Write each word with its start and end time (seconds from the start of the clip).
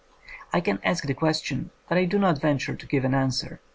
I 0.51 0.61
can 0.61 0.79
ask 0.83 1.03
the 1.05 1.13
question, 1.13 1.69
but 1.87 1.95
I 1.95 2.05
do 2.05 2.17
not 2.17 2.41
venture 2.41 2.75
to 2.75 2.87
give 2.87 3.05
an 3.05 3.13
answer. 3.13 3.59